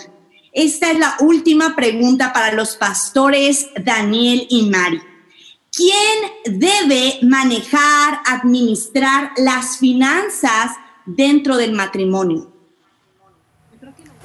[0.54, 5.01] esta es la última pregunta para los pastores Daniel y Mari.
[5.76, 10.72] ¿Quién debe manejar, administrar las finanzas
[11.06, 12.51] dentro del matrimonio?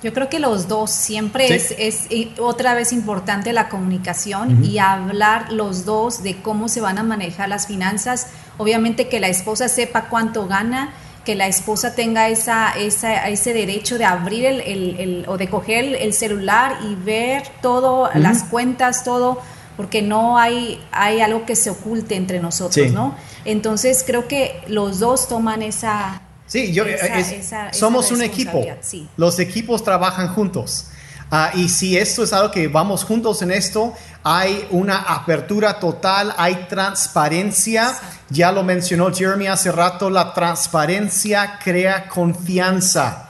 [0.02, 1.74] Yo creo que los dos, siempre sí.
[1.78, 4.68] es, es, otra vez importante la comunicación uh -huh.
[4.68, 8.28] y hablar los dos de cómo se van a manejar las finanzas.
[8.58, 10.92] Obviamente que la esposa sepa cuánto gana,
[11.28, 15.46] que la esposa tenga esa, esa ese derecho de abrir el, el, el, o de
[15.46, 18.14] coger el, celular y ver todo, uh -huh.
[18.14, 19.38] las cuentas, todo,
[19.76, 22.94] porque no hay, hay algo que se oculte entre nosotros, sí.
[22.94, 23.14] ¿no?
[23.44, 28.22] Entonces creo que los dos toman esa Sí, yo, esa, es, esa, somos esa un
[28.22, 28.64] equipo.
[28.80, 29.06] Sí.
[29.18, 30.86] Los equipos trabajan juntos.
[31.30, 36.34] Uh, y si esto es algo que vamos juntos en esto, hay una apertura total,
[36.38, 37.94] hay transparencia.
[38.30, 43.28] Ya lo mencionó Jeremy hace rato, la transparencia crea confianza.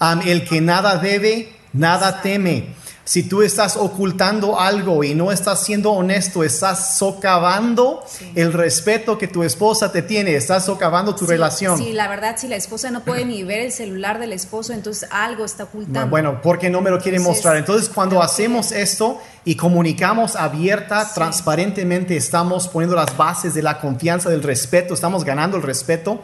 [0.00, 2.74] Um, el que nada debe, nada teme.
[3.08, 8.30] Si tú estás ocultando algo y no estás siendo honesto, estás socavando sí.
[8.34, 11.78] el respeto que tu esposa te tiene, estás socavando tu sí, relación.
[11.78, 15.08] Sí, la verdad, si la esposa no puede ni ver el celular del esposo, entonces
[15.10, 16.10] algo está ocultando.
[16.10, 17.56] Bueno, porque no me lo quiere mostrar.
[17.56, 21.12] Entonces, cuando hacemos esto y comunicamos abierta, sí.
[21.14, 26.22] transparentemente, estamos poniendo las bases de la confianza, del respeto, estamos ganando el respeto.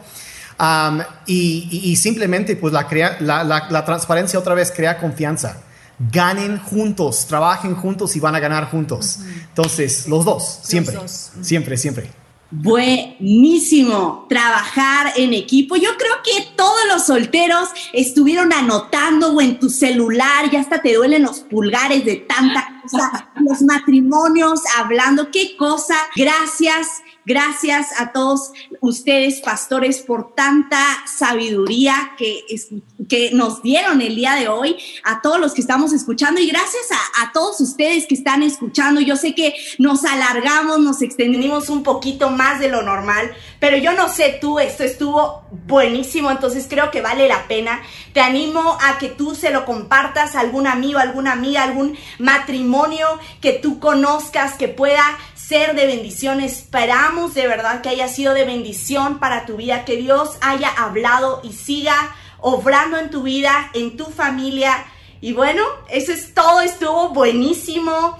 [0.59, 4.99] Um, y, y, y, simplemente, pues la, crea, la, la, la transparencia otra vez crea
[4.99, 5.63] confianza
[5.99, 9.17] ganen juntos, trabajen juntos y van a ganar juntos.
[9.19, 9.45] Uh -huh.
[9.49, 11.31] Entonces, los dos, siempre, los dos.
[11.35, 11.43] -huh.
[11.43, 12.09] siempre, siempre.
[12.51, 15.75] Buenísimo, trabajar en equipo.
[15.75, 20.93] Yo creo que todos los solteros estuvieron anotando o en tu celular, ya hasta te
[20.93, 22.74] duelen los pulgares de tanta
[23.39, 25.95] Los matrimonios, hablando, qué cosa.
[26.15, 30.77] Gracias Gracias a todos ustedes, pastores, por tanta
[31.07, 32.43] sabiduría que,
[33.09, 36.83] que nos dieron el día de hoy, a todos los que estamos escuchando y gracias
[36.91, 39.01] a, a, todos ustedes que están escuchando.
[39.01, 43.93] Yo sé que nos alargamos, nos extendimos un poquito más de lo normal, pero yo
[43.93, 47.81] no sé tú, esto estuvo buenísimo, entonces creo que vale la pena.
[48.13, 52.74] Te animo a que tú se lo compartas a algún amigo, alguna amiga, algún matrimonio
[53.41, 55.03] que tú conozcas que pueda
[55.35, 56.41] ser de bendición.
[56.41, 61.41] Esperamos de verdad que haya sido de bendición para tu vida, que Dios haya hablado
[61.43, 64.85] y siga obrando en tu vida, en tu familia.
[65.21, 68.17] Y bueno, eso es todo, estuvo buenísimo.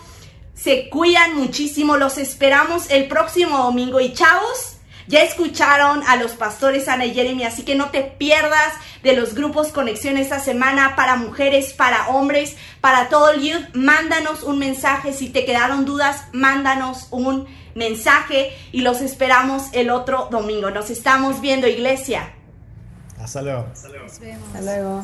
[0.54, 4.75] Se cuidan muchísimo, los esperamos el próximo domingo y chavos.
[5.08, 9.36] Ya escucharon a los pastores Ana y Jeremy, así que no te pierdas de los
[9.36, 13.76] grupos Conexión esta semana para mujeres, para hombres, para todo el youth.
[13.76, 15.14] Mándanos un mensaje.
[15.14, 20.72] Si te quedaron dudas, mándanos un mensaje y los esperamos el otro domingo.
[20.72, 22.34] Nos estamos viendo, iglesia.
[23.74, 24.08] Hasta luego.
[24.48, 25.04] Hasta luego.